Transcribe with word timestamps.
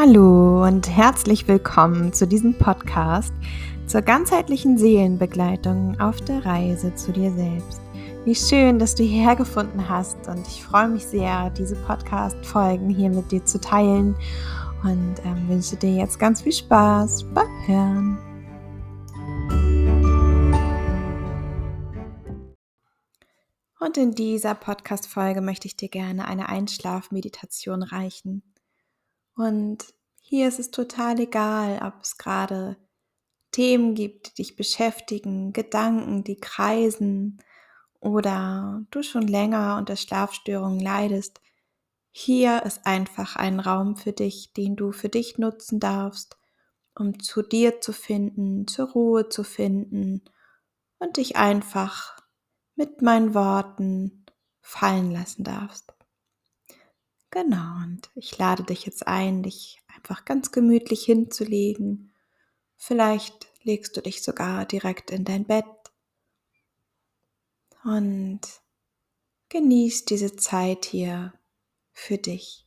Hallo 0.00 0.64
und 0.64 0.88
herzlich 0.88 1.48
willkommen 1.48 2.12
zu 2.12 2.28
diesem 2.28 2.56
Podcast 2.56 3.32
zur 3.88 4.00
ganzheitlichen 4.00 4.78
Seelenbegleitung 4.78 5.98
auf 5.98 6.20
der 6.20 6.46
Reise 6.46 6.94
zu 6.94 7.10
dir 7.10 7.32
selbst. 7.32 7.80
Wie 8.24 8.36
schön, 8.36 8.78
dass 8.78 8.94
du 8.94 9.02
hierher 9.02 9.34
gefunden 9.34 9.88
hast 9.88 10.28
und 10.28 10.46
ich 10.46 10.62
freue 10.62 10.86
mich 10.86 11.04
sehr, 11.04 11.50
diese 11.50 11.74
Podcast-Folgen 11.74 12.90
hier 12.90 13.10
mit 13.10 13.32
dir 13.32 13.44
zu 13.44 13.60
teilen 13.60 14.14
und 14.84 15.16
ähm, 15.24 15.48
wünsche 15.48 15.74
dir 15.74 15.90
jetzt 15.90 16.20
ganz 16.20 16.42
viel 16.42 16.52
Spaß 16.52 17.24
beim 17.34 17.66
Hören. 17.66 18.18
Und 23.80 23.96
in 23.96 24.14
dieser 24.14 24.54
Podcast-Folge 24.54 25.40
möchte 25.40 25.66
ich 25.66 25.76
dir 25.76 25.88
gerne 25.88 26.28
eine 26.28 26.48
Einschlafmeditation 26.48 27.82
reichen. 27.82 28.44
Und 29.38 29.94
hier 30.20 30.48
ist 30.48 30.58
es 30.58 30.72
total 30.72 31.20
egal, 31.20 31.80
ob 31.86 32.02
es 32.02 32.18
gerade 32.18 32.76
Themen 33.52 33.94
gibt, 33.94 34.26
die 34.26 34.42
dich 34.42 34.56
beschäftigen, 34.56 35.52
Gedanken, 35.52 36.24
die 36.24 36.40
kreisen 36.40 37.40
oder 38.00 38.84
du 38.90 39.04
schon 39.04 39.28
länger 39.28 39.76
unter 39.78 39.94
Schlafstörungen 39.94 40.80
leidest. 40.80 41.40
Hier 42.10 42.64
ist 42.64 42.84
einfach 42.84 43.36
ein 43.36 43.60
Raum 43.60 43.96
für 43.96 44.12
dich, 44.12 44.52
den 44.54 44.74
du 44.74 44.90
für 44.90 45.08
dich 45.08 45.38
nutzen 45.38 45.78
darfst, 45.78 46.36
um 46.96 47.20
zu 47.20 47.42
dir 47.42 47.80
zu 47.80 47.92
finden, 47.92 48.66
zur 48.66 48.90
Ruhe 48.90 49.28
zu 49.28 49.44
finden 49.44 50.24
und 50.98 51.16
dich 51.16 51.36
einfach 51.36 52.18
mit 52.74 53.02
meinen 53.02 53.34
Worten 53.34 54.26
fallen 54.60 55.12
lassen 55.12 55.44
darfst. 55.44 55.94
Genau, 57.40 57.84
und 57.84 58.10
ich 58.16 58.36
lade 58.36 58.64
dich 58.64 58.84
jetzt 58.84 59.06
ein, 59.06 59.44
dich 59.44 59.80
einfach 59.94 60.24
ganz 60.24 60.50
gemütlich 60.50 61.04
hinzulegen. 61.04 62.12
Vielleicht 62.74 63.46
legst 63.62 63.96
du 63.96 64.00
dich 64.00 64.24
sogar 64.24 64.66
direkt 64.66 65.12
in 65.12 65.24
dein 65.24 65.44
Bett 65.44 65.64
und 67.84 68.40
genießt 69.50 70.10
diese 70.10 70.34
Zeit 70.34 70.86
hier 70.86 71.32
für 71.92 72.18
dich. 72.18 72.66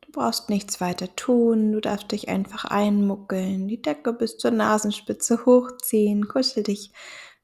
Du 0.00 0.12
brauchst 0.12 0.48
nichts 0.48 0.80
weiter 0.80 1.16
tun, 1.16 1.72
du 1.72 1.80
darfst 1.80 2.12
dich 2.12 2.28
einfach 2.28 2.66
einmuckeln, 2.66 3.66
die 3.66 3.82
Decke 3.82 4.12
bis 4.12 4.38
zur 4.38 4.52
Nasenspitze 4.52 5.44
hochziehen, 5.44 6.28
kuschel 6.28 6.62
dich 6.62 6.92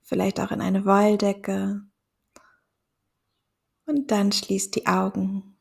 vielleicht 0.03 0.39
auch 0.39 0.53
in 0.53 0.61
eine 0.61 0.85
Wolldecke 0.85 1.83
und 3.87 4.13
dann 4.13 4.31
schließ 4.31 4.71
die 4.71 4.87
Augen 4.87 5.52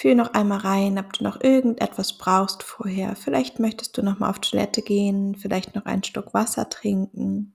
Fühl 0.00 0.14
noch 0.14 0.32
einmal 0.32 0.60
rein, 0.60 0.98
ob 0.98 1.12
du 1.12 1.22
noch 1.22 1.42
irgendetwas 1.42 2.14
brauchst 2.14 2.62
vorher. 2.62 3.16
Vielleicht 3.16 3.58
möchtest 3.58 3.98
du 3.98 4.02
noch 4.02 4.18
mal 4.18 4.30
auf 4.30 4.38
Toilette 4.38 4.80
gehen, 4.80 5.34
vielleicht 5.34 5.74
noch 5.74 5.84
einen 5.84 6.02
Stück 6.02 6.32
Wasser 6.32 6.70
trinken. 6.70 7.54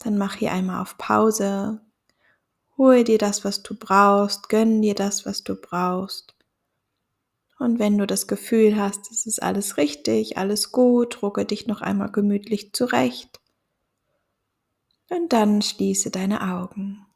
Dann 0.00 0.18
mach 0.18 0.34
hier 0.34 0.50
einmal 0.50 0.82
auf 0.82 0.98
Pause. 0.98 1.80
Hol 2.76 3.04
dir 3.04 3.18
das, 3.18 3.44
was 3.44 3.62
du 3.62 3.76
brauchst, 3.78 4.48
gönn 4.48 4.82
dir 4.82 4.96
das, 4.96 5.26
was 5.26 5.44
du 5.44 5.54
brauchst. 5.54 6.34
Und 7.60 7.78
wenn 7.78 7.98
du 7.98 8.04
das 8.04 8.26
Gefühl 8.26 8.76
hast, 8.76 9.08
es 9.12 9.26
ist 9.26 9.40
alles 9.40 9.76
richtig, 9.76 10.38
alles 10.38 10.72
gut, 10.72 11.22
rucke 11.22 11.44
dich 11.44 11.68
noch 11.68 11.82
einmal 11.82 12.10
gemütlich 12.10 12.72
zurecht. 12.72 13.40
Und 15.08 15.32
dann 15.32 15.62
schließe 15.62 16.10
deine 16.10 16.52
Augen. 16.52 17.06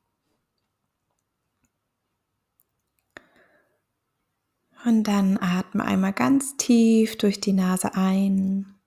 Und 4.84 5.04
dann 5.04 5.38
atme 5.38 5.82
einmal 5.84 6.12
ganz 6.12 6.56
tief 6.58 7.16
durch 7.16 7.40
die 7.40 7.54
Nase 7.54 7.94
ein 7.94 8.78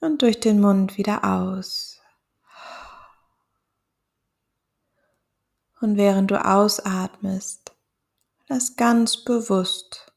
und 0.00 0.22
durch 0.22 0.38
den 0.38 0.60
Mund 0.60 0.98
wieder 0.98 1.24
aus. 1.24 2.00
Und 5.80 5.96
während 5.96 6.30
du 6.30 6.44
ausatmest, 6.44 7.74
lass 8.48 8.76
ganz 8.76 9.24
bewusst 9.24 10.12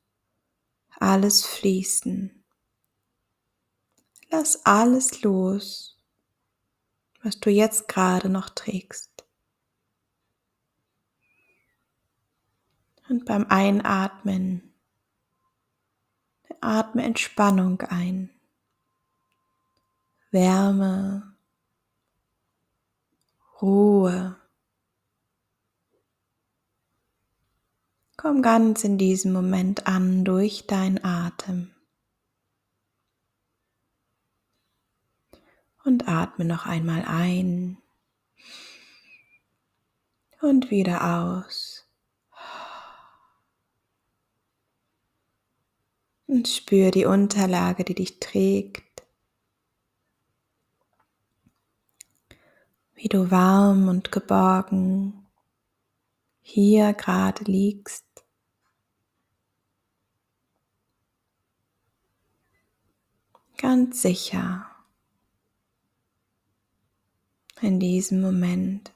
alles 1.00 1.46
fließen. 1.46 2.44
Lass 4.30 4.66
alles 4.66 5.22
los, 5.24 5.98
was 7.24 7.40
du 7.40 7.50
jetzt 7.50 7.88
gerade 7.88 8.30
noch 8.30 8.50
trägst. 8.50 9.11
Und 13.12 13.26
beim 13.26 13.46
Einatmen 13.50 14.74
atme 16.62 17.04
Entspannung 17.04 17.82
ein, 17.82 18.30
Wärme, 20.30 21.36
Ruhe. 23.62 24.38
Komm 28.16 28.42
ganz 28.42 28.86
in 28.86 28.98
diesem 28.98 29.34
Moment 29.34 29.88
an 29.88 30.24
durch 30.24 30.66
deinen 30.66 31.04
Atem. 31.04 31.70
Und 35.84 36.08
atme 36.08 36.46
noch 36.46 36.66
einmal 36.66 37.04
ein 37.04 37.78
und 40.40 40.72
wieder 40.72 41.20
aus. 41.20 41.91
Und 46.32 46.48
spür 46.48 46.92
die 46.92 47.04
Unterlage, 47.04 47.84
die 47.84 47.94
dich 47.94 48.22
trägt. 48.22 49.04
Wie 52.96 53.10
du 53.10 53.32
warm 53.32 53.90
und 53.90 54.14
geborgen 54.14 55.28
hier 56.40 56.94
gerade 56.94 57.44
liegst. 57.44 58.06
Ganz 63.58 64.02
sicher 64.02 64.72
in 67.60 67.82
diesem 67.82 68.22
Moment. 68.22 68.94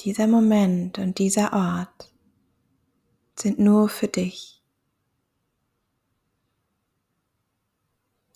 Dieser 0.00 0.26
Moment 0.26 0.98
und 0.98 1.18
dieser 1.18 1.54
Ort 1.54 2.09
sind 3.40 3.58
nur 3.58 3.88
für 3.88 4.08
dich. 4.08 4.62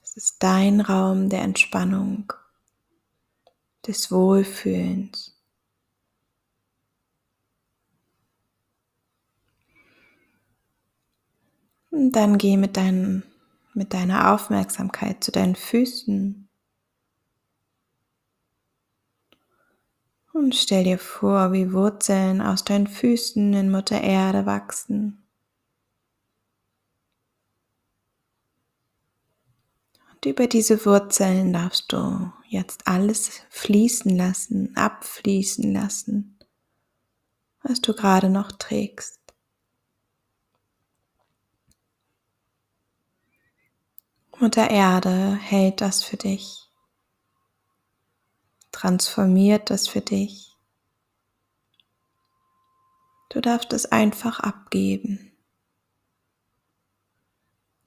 Es 0.03 0.17
ist 0.17 0.43
dein 0.43 0.81
Raum 0.81 1.29
der 1.29 1.43
Entspannung, 1.43 2.33
des 3.87 4.11
Wohlfühlens. 4.11 5.35
Und 11.91 12.13
dann 12.13 12.39
geh 12.39 12.57
mit, 12.57 12.77
dein, 12.77 13.23
mit 13.73 13.95
deiner 13.95 14.33
Aufmerksamkeit 14.33 15.23
zu 15.23 15.31
deinen 15.31 15.55
Füßen. 15.55 16.44
Und 20.35 20.57
stell 20.57 20.83
dir 20.83 20.99
vor, 20.99 21.53
wie 21.53 21.73
Wurzeln 21.73 22.41
aus 22.41 22.65
deinen 22.65 22.89
Füßen 22.89 23.53
in 23.55 23.71
Mutter 23.71 24.01
Erde 24.01 24.47
wachsen. 24.47 25.25
Und 30.13 30.27
über 30.27 30.49
diese 30.49 30.85
Wurzeln 30.87 31.53
darfst 31.53 31.93
du 31.93 32.33
jetzt 32.49 32.89
alles 32.89 33.43
fließen 33.51 34.17
lassen, 34.17 34.77
abfließen 34.77 35.73
lassen, 35.73 36.37
was 37.63 37.81
du 37.81 37.95
gerade 37.95 38.29
noch 38.29 38.51
trägst. 38.51 39.21
Mutter 44.41 44.69
Erde 44.69 45.37
hält 45.37 45.81
das 45.81 46.03
für 46.03 46.17
dich 46.17 46.64
transformiert 48.85 49.71
das 49.71 49.89
für 49.89 50.03
dich. 50.03 50.55
Du 53.31 53.41
darfst 53.41 53.73
es 53.73 53.87
einfach 53.87 54.41
abgeben. 54.41 55.33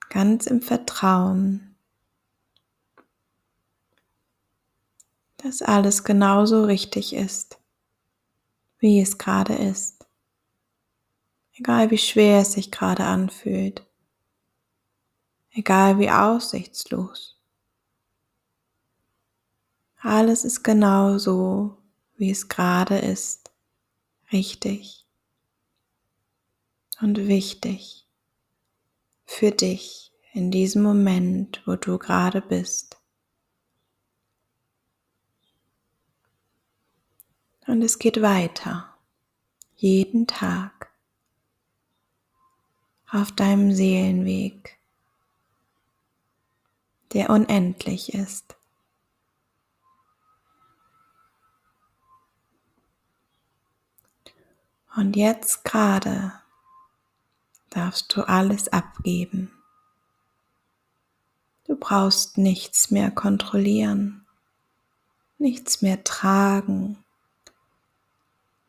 Ganz 0.09 0.47
im 0.47 0.59
Vertrauen, 0.59 1.75
dass 5.37 5.61
alles 5.61 6.03
genauso 6.03 6.63
richtig 6.63 7.13
ist, 7.13 7.59
wie 8.79 8.99
es 8.99 9.19
gerade 9.19 9.53
ist. 9.53 10.07
Egal 11.53 11.91
wie 11.91 11.99
schwer 11.99 12.41
es 12.41 12.53
sich 12.53 12.71
gerade 12.71 13.03
anfühlt. 13.03 13.85
Egal 15.51 15.99
wie 15.99 16.09
aussichtslos. 16.09 17.36
Alles 20.07 20.45
ist 20.45 20.63
genau 20.63 21.17
so, 21.17 21.75
wie 22.15 22.31
es 22.31 22.47
gerade 22.47 22.97
ist, 22.97 23.51
richtig 24.31 25.05
und 27.01 27.27
wichtig 27.27 28.07
für 29.25 29.51
dich 29.51 30.13
in 30.31 30.49
diesem 30.49 30.81
Moment, 30.81 31.61
wo 31.65 31.75
du 31.75 31.97
gerade 31.97 32.39
bist. 32.39 32.95
Und 37.67 37.81
es 37.81 37.99
geht 37.99 38.21
weiter, 38.21 38.97
jeden 39.75 40.25
Tag 40.25 40.89
auf 43.11 43.33
deinem 43.33 43.73
Seelenweg, 43.73 44.79
der 47.11 47.29
unendlich 47.29 48.13
ist. 48.13 48.56
Und 54.97 55.15
jetzt 55.15 55.63
gerade 55.63 56.33
darfst 57.69 58.15
du 58.15 58.23
alles 58.27 58.67
abgeben. 58.69 59.51
Du 61.65 61.75
brauchst 61.75 62.39
nichts 62.39 62.89
mehr 62.89 63.11
kontrollieren, 63.11 64.25
nichts 65.37 65.83
mehr 65.83 66.03
tragen, 66.03 67.03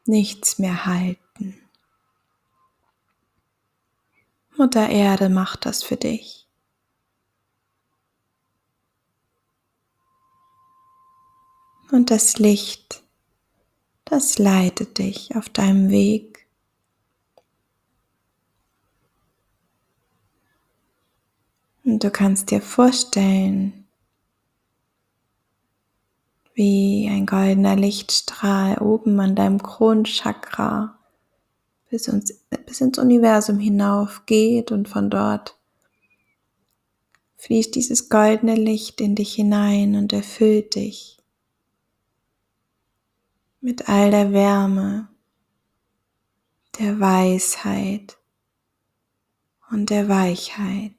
nichts 0.04 0.58
mehr 0.58 0.84
halten. 0.84 1.58
Mutter 4.54 4.90
Erde 4.90 5.30
macht 5.30 5.64
das 5.64 5.82
für 5.82 5.96
dich. 5.96 6.46
Und 11.90 12.10
das 12.10 12.36
Licht, 12.36 13.02
das 14.08 14.38
leitet 14.38 14.98
dich 14.98 15.36
auf 15.36 15.48
deinem 15.48 15.90
Weg. 15.90 16.46
Und 21.84 22.04
du 22.04 22.10
kannst 22.10 22.50
dir 22.50 22.60
vorstellen, 22.60 23.86
wie 26.54 27.08
ein 27.10 27.26
goldener 27.26 27.76
Lichtstrahl 27.76 28.78
oben 28.78 29.20
an 29.20 29.34
deinem 29.34 29.62
Kronchakra 29.62 30.98
bis, 31.90 32.08
uns, 32.08 32.34
bis 32.66 32.80
ins 32.80 32.98
Universum 32.98 33.58
hinauf 33.58 34.26
geht 34.26 34.72
und 34.72 34.88
von 34.88 35.08
dort 35.08 35.56
fließt 37.36 37.74
dieses 37.74 38.08
goldene 38.08 38.56
Licht 38.56 39.00
in 39.00 39.14
dich 39.14 39.34
hinein 39.34 39.94
und 39.94 40.12
erfüllt 40.12 40.74
dich 40.74 41.17
mit 43.60 43.88
all 43.88 44.10
der 44.10 44.32
Wärme, 44.32 45.08
der 46.78 47.00
Weisheit 47.00 48.18
und 49.70 49.90
der 49.90 50.08
Weichheit. 50.08 50.94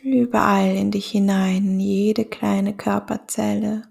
Überall 0.00 0.74
in 0.74 0.90
dich 0.90 1.10
hinein, 1.10 1.64
in 1.64 1.80
jede 1.80 2.24
kleine 2.24 2.76
Körperzelle, 2.76 3.88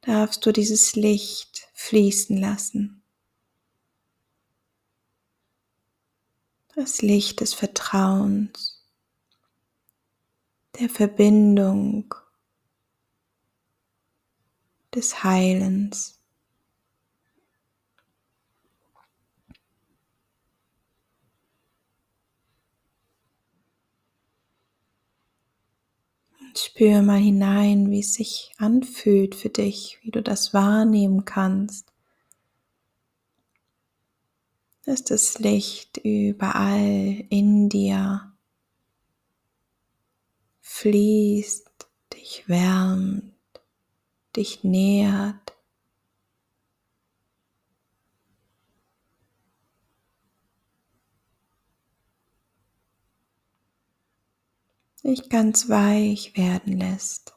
darfst 0.00 0.46
du 0.46 0.52
dieses 0.52 0.96
Licht 0.96 1.68
fließen 1.74 2.36
lassen. 2.38 3.02
Das 6.74 7.02
Licht 7.02 7.40
des 7.40 7.52
Vertrauens, 7.52 8.86
der 10.78 10.88
Verbindung, 10.88 12.14
des 14.94 15.24
Heilens. 15.24 16.20
Spür 26.56 27.02
mal 27.02 27.18
hinein, 27.18 27.90
wie 27.90 28.00
es 28.00 28.14
sich 28.14 28.52
anfühlt 28.58 29.34
für 29.34 29.50
dich, 29.50 29.98
wie 30.02 30.10
du 30.10 30.20
das 30.22 30.52
wahrnehmen 30.52 31.24
kannst. 31.24 31.92
Dass 34.84 35.04
das 35.04 35.38
Licht 35.38 35.98
überall 35.98 37.24
in 37.28 37.68
dir 37.68 38.32
fließt, 40.60 41.68
dich 42.14 42.48
wärmt, 42.48 43.29
dich 44.36 44.64
nährt. 44.64 45.50
dich 55.02 55.28
ganz 55.28 55.68
weich 55.68 56.36
werden 56.36 56.78
lässt, 56.78 57.34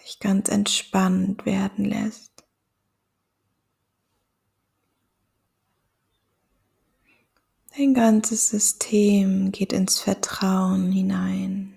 dich 0.00 0.18
ganz 0.20 0.48
entspannt 0.48 1.46
werden 1.46 1.84
lässt. 1.84 2.44
Dein 7.76 7.92
ganzes 7.92 8.48
System 8.48 9.52
geht 9.52 9.72
ins 9.72 10.00
Vertrauen 10.00 10.90
hinein. 10.92 11.75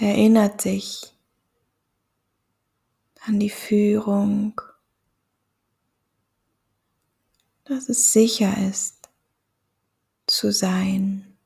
Erinnert 0.00 0.60
sich 0.60 1.12
an 3.22 3.40
die 3.40 3.50
Führung, 3.50 4.60
dass 7.64 7.88
es 7.88 8.12
sicher 8.12 8.56
ist, 8.68 9.10
zu 10.26 10.52
sein, 10.52 11.36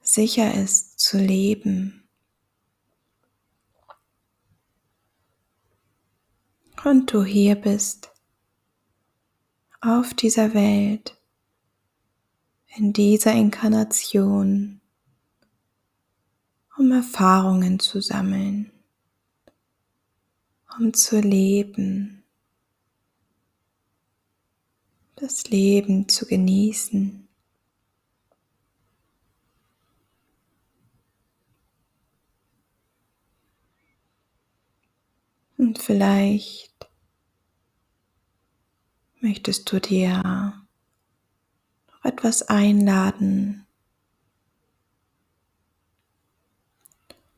sicher 0.00 0.54
ist 0.54 1.00
zu 1.00 1.18
leben. 1.18 2.08
Und 6.84 7.12
du 7.12 7.24
hier 7.24 7.56
bist, 7.56 8.12
auf 9.80 10.14
dieser 10.14 10.54
Welt, 10.54 11.20
in 12.76 12.92
dieser 12.92 13.32
Inkarnation, 13.32 14.80
um 16.76 16.92
Erfahrungen 16.92 17.78
zu 17.78 18.00
sammeln, 18.00 18.70
um 20.78 20.92
zu 20.92 21.20
leben 21.20 22.24
das 25.16 25.44
Leben 25.48 26.08
zu 26.08 26.26
genießen. 26.26 27.28
Und 35.56 35.78
vielleicht 35.78 36.90
möchtest 39.20 39.70
du 39.72 39.80
dir 39.80 40.22
noch 41.86 42.04
etwas 42.04 42.42
einladen, 42.42 43.66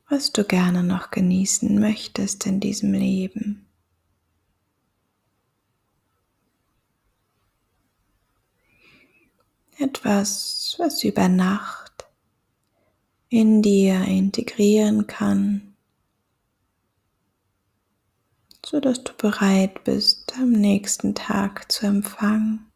was 0.08 0.32
du 0.32 0.44
gerne 0.44 0.82
noch 0.82 1.10
genießen 1.10 1.78
möchtest 1.78 2.46
in 2.46 2.60
diesem 2.60 2.92
Leben. 2.92 3.66
etwas, 9.78 10.74
was 10.78 11.04
über 11.04 11.28
Nacht 11.28 12.06
in 13.28 13.62
dir 13.62 14.02
integrieren 14.02 15.06
kann, 15.06 15.74
so 18.64 18.80
dass 18.80 19.04
du 19.04 19.12
bereit 19.14 19.84
bist, 19.84 20.34
am 20.38 20.52
nächsten 20.52 21.14
Tag 21.14 21.70
zu 21.70 21.86
empfangen. 21.86 22.66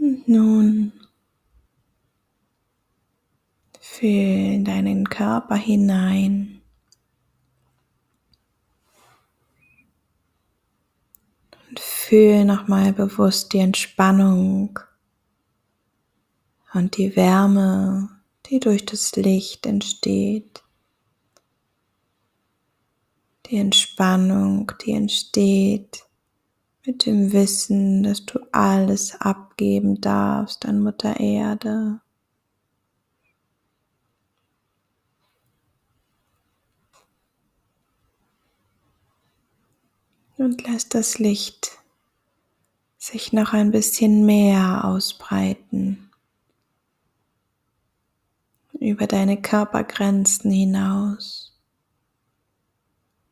Und 0.00 0.19
nun 0.30 0.92
fühl 3.80 4.54
in 4.54 4.64
deinen 4.64 5.08
Körper 5.08 5.56
hinein. 5.56 6.62
Und 11.68 11.78
fühl 11.78 12.44
nochmal 12.44 12.92
bewusst 12.92 13.52
die 13.52 13.58
Entspannung 13.58 14.78
und 16.72 16.96
die 16.96 17.14
Wärme, 17.16 18.08
die 18.46 18.60
durch 18.60 18.86
das 18.86 19.14
Licht 19.16 19.66
entsteht, 19.66 20.62
die 23.46 23.56
Entspannung, 23.56 24.72
die 24.84 24.92
entsteht 24.92 26.04
mit 26.84 27.04
dem 27.06 27.32
Wissen, 27.32 28.02
dass 28.02 28.24
du 28.24 28.40
alles 28.52 29.20
abgeben 29.20 30.00
darfst 30.00 30.64
an 30.66 30.82
Mutter 30.82 31.20
Erde. 31.20 32.00
Und 40.38 40.66
lass 40.66 40.88
das 40.88 41.18
Licht 41.18 41.78
sich 42.96 43.32
noch 43.32 43.52
ein 43.52 43.70
bisschen 43.70 44.24
mehr 44.24 44.84
ausbreiten 44.84 46.10
über 48.72 49.06
deine 49.06 49.40
Körpergrenzen 49.40 50.50
hinaus, 50.50 51.54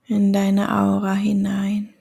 in 0.06 0.34
deine 0.34 0.70
Aura 0.70 1.14
hinein. 1.14 1.94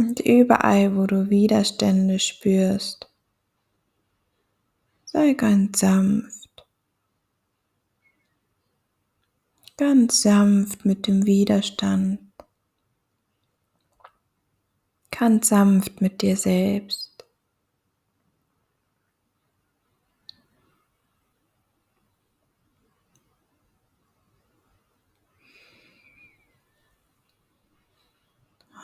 Und 0.00 0.18
überall, 0.20 0.96
wo 0.96 1.06
du 1.06 1.28
Widerstände 1.28 2.18
spürst, 2.18 3.10
sei 5.04 5.34
ganz 5.34 5.80
sanft. 5.80 6.66
Ganz 9.76 10.22
sanft 10.22 10.86
mit 10.86 11.06
dem 11.06 11.26
Widerstand. 11.26 12.18
Ganz 15.10 15.48
sanft 15.50 16.00
mit 16.00 16.22
dir 16.22 16.38
selbst. 16.38 17.09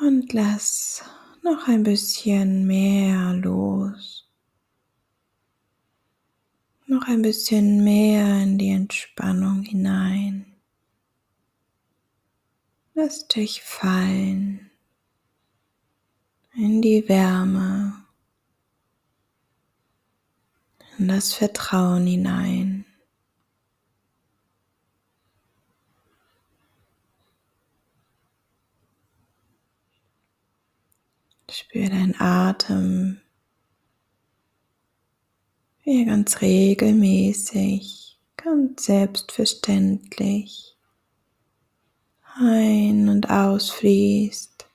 Und 0.01 0.35
lass 0.35 1.03
noch 1.43 1.69
ein 1.69 1.83
bisschen 1.83 2.67
mehr 2.67 3.33
los. 3.33 4.29
Noch 6.87 7.09
ein 7.09 7.23
bisschen 7.23 7.83
mehr 7.83 8.43
in 8.43 8.59
die 8.59 8.71
Entspannung 8.71 9.63
hinein. 9.63 10.45
Lass 12.93 13.27
dich 13.27 13.63
fallen 13.63 14.71
in 16.55 16.83
die 16.83 17.09
Wärme, 17.09 18.05
in 20.99 21.09
das 21.09 21.33
Vertrauen 21.33 22.07
hinein. 22.07 22.76
Spür 31.59 31.89
deinen 31.89 32.15
Atem, 32.21 33.19
wie 35.83 36.01
er 36.01 36.05
ganz 36.05 36.43
regelmäßig, 36.43 38.19
ganz 38.37 38.85
selbstverständlich. 38.85 40.77
Ein- 42.35 43.09
und 43.09 43.31
ausfließt. 43.31 44.67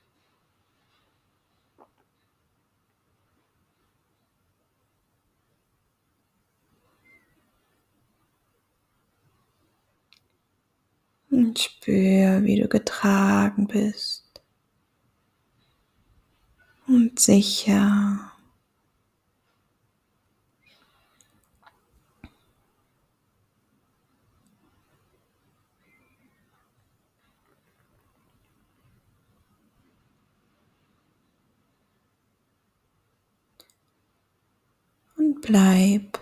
Und 11.30 11.60
spür, 11.60 12.42
wie 12.42 12.60
du 12.60 12.66
getragen 12.66 13.68
bist 13.68 14.31
und 16.92 17.18
sicher. 17.18 18.18
Und 35.16 35.40
bleib 35.40 36.18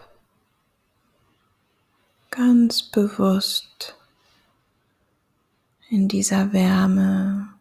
ganz 2.30 2.82
bewusst 2.82 3.96
in 5.88 6.06
dieser 6.06 6.52
Wärme. 6.52 7.59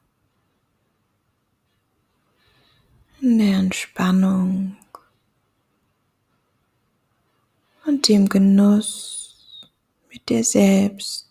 In 3.21 3.37
der 3.37 3.57
Entspannung 3.57 4.77
und 7.85 8.07
dem 8.07 8.29
Genuss, 8.29 9.67
mit 10.11 10.29
dir 10.29 10.43
selbst 10.43 11.27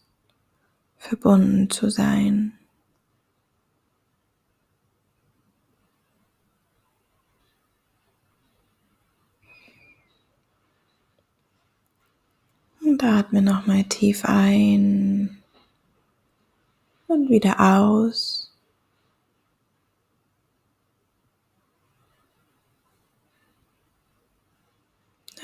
verbunden 0.99 1.71
zu 1.71 1.89
sein. 1.89 2.53
Und 12.81 13.03
atme 13.05 13.43
nochmal 13.43 13.85
tief 13.85 14.25
ein 14.25 15.43
und 17.07 17.29
wieder 17.29 17.61
aus. 17.61 18.48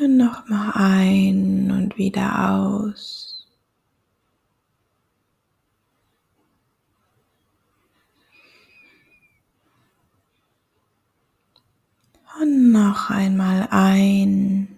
Dann 0.04 0.18
nochmal 0.18 0.70
ein 0.74 1.70
und 1.70 1.96
wieder 1.96 2.50
aus. 2.50 3.48
Und 12.38 12.70
noch 12.70 13.08
einmal 13.08 13.66
ein 13.70 14.76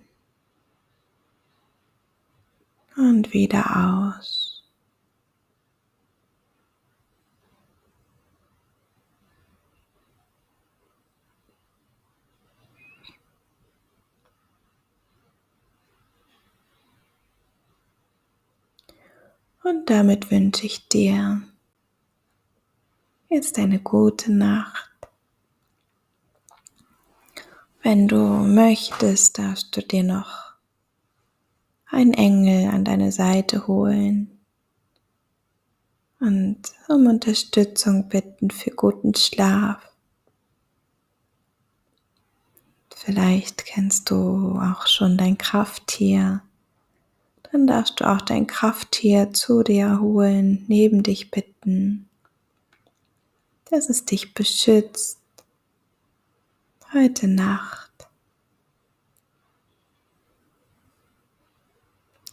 und 2.97 3.33
wieder 3.33 4.15
aus. 4.15 4.46
Und 19.67 19.91
damit 19.91 20.31
wünsche 20.31 20.65
ich 20.65 20.87
dir 20.87 21.43
jetzt 23.29 23.59
eine 23.59 23.81
gute 23.81 24.31
Nacht. 24.31 24.93
Wenn 27.83 28.07
du 28.07 28.17
möchtest, 28.17 29.41
darfst 29.41 29.77
du 29.77 29.83
dir 29.83 30.05
noch 30.05 30.53
einen 31.87 32.15
Engel 32.15 32.71
an 32.71 32.85
deine 32.85 33.11
Seite 33.11 33.67
holen 33.67 34.39
und 36.21 36.63
um 36.87 37.09
Unterstützung 37.09 38.09
bitten 38.09 38.53
für 38.53 38.71
guten 38.71 39.17
Schlaf. 39.17 39.83
Vielleicht 42.95 43.65
kennst 43.65 44.11
du 44.11 44.61
auch 44.61 44.87
schon 44.87 45.19
dein 45.19 45.37
Krafttier 45.37 46.46
dann 47.57 47.67
darfst 47.67 48.01
du 48.01 48.05
auch 48.05 48.21
dein 48.21 48.47
Krafttier 48.47 49.33
zu 49.33 49.63
dir 49.63 49.99
holen, 49.99 50.67
neben 50.69 51.03
dich 51.03 51.31
bitten, 51.31 52.07
dass 53.71 53.89
es 53.89 54.05
dich 54.05 54.35
beschützt 54.35 55.19
heute 56.93 57.29
Nacht. 57.29 58.09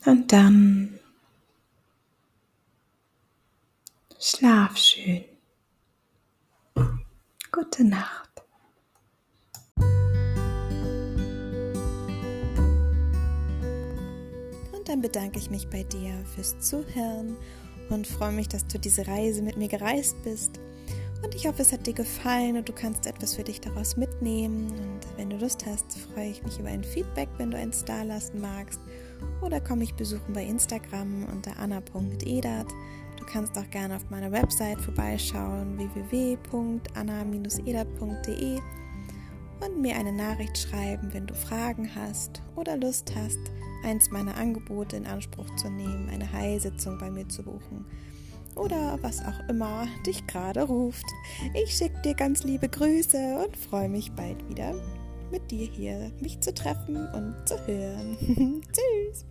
Und 0.06 0.34
dann 0.34 1.00
schlaf 4.20 4.76
schön. 4.76 5.24
Gute 7.50 7.86
Nacht. 7.86 8.23
Dann 14.94 15.02
bedanke 15.02 15.40
ich 15.40 15.50
mich 15.50 15.68
bei 15.70 15.82
dir 15.82 16.14
fürs 16.36 16.60
Zuhören 16.60 17.36
und 17.90 18.06
freue 18.06 18.32
mich, 18.32 18.48
dass 18.48 18.68
du 18.68 18.78
diese 18.78 19.08
Reise 19.08 19.42
mit 19.42 19.58
mir 19.58 19.68
gereist 19.68 20.16
bist. 20.24 20.60
Und 21.24 21.34
ich 21.34 21.48
hoffe, 21.48 21.64
es 21.64 21.72
hat 21.72 21.88
dir 21.88 21.94
gefallen 21.94 22.58
und 22.58 22.70
du 22.70 22.74
kannst 22.74 23.08
etwas 23.08 23.34
für 23.34 23.44
dich 23.44 23.60
daraus 23.60 23.98
mitnehmen. 23.98 24.70
Und 24.70 25.00
wenn 25.18 25.32
du 25.32 25.38
Lust 25.38 25.66
hast, 25.66 25.98
freue 26.14 26.30
ich 26.30 26.44
mich 26.44 26.60
über 26.60 26.70
ein 26.70 26.84
Feedback, 26.84 27.28
wenn 27.40 27.50
du 27.50 27.58
eins 27.58 27.84
da 27.84 28.04
lassen 28.04 28.40
magst. 28.40 28.80
Oder 29.42 29.60
komm 29.60 29.80
mich 29.80 29.96
besuchen 29.96 30.32
bei 30.32 30.44
Instagram 30.44 31.26
unter 31.32 31.58
anna.edert. 31.58 32.68
Du 33.18 33.26
kannst 33.26 33.58
auch 33.58 33.68
gerne 33.72 33.96
auf 33.96 34.08
meiner 34.12 34.32
Website 34.32 34.80
vorbeischauen 34.80 35.76
www.anna-edert.de 35.76 38.60
und 39.66 39.82
mir 39.82 39.96
eine 39.96 40.12
Nachricht 40.12 40.58
schreiben, 40.58 41.14
wenn 41.14 41.28
du 41.28 41.34
Fragen 41.34 41.90
hast 41.96 42.42
oder 42.56 42.78
Lust 42.78 43.14
hast, 43.16 43.40
eins 43.84 44.12
meiner 44.12 44.36
Angebote 44.36 44.98
in 44.98 45.06
Anspruch 45.06 45.54
zu 45.56 45.70
nehmen, 45.70 46.10
eine 46.10 46.32
Heilsitzung 46.32 46.98
bei 46.98 47.10
mir 47.10 47.28
zu 47.30 47.44
buchen 47.44 47.86
oder 48.56 49.00
was 49.02 49.24
auch 49.26 49.50
immer 49.50 49.88
dich 50.06 50.26
gerade 50.28 50.64
ruft. 50.64 51.06
Ich 51.54 51.76
schicke 51.76 52.02
dir 52.02 52.14
ganz 52.14 52.44
liebe 52.44 52.70
Grüße 52.70 53.44
und 53.46 53.58
freue 53.58 53.90
mich 53.90 54.12
bald 54.12 54.48
wieder 54.50 54.76
mit 55.32 55.50
dir 55.50 55.66
hier 55.66 56.12
mich 56.20 56.40
zu 56.42 56.54
treffen 56.54 56.96
und 56.96 57.36
zu 57.48 57.56
hören. 57.66 58.18
Tschüss! 58.72 59.26